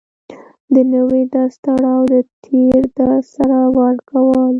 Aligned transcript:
د 0.73 0.75
نوي 0.93 1.23
درس 1.33 1.55
تړاو 1.65 2.01
د 2.13 2.15
تېر 2.45 2.81
درس 2.97 3.25
سره 3.37 3.57
ورکول 3.79 4.47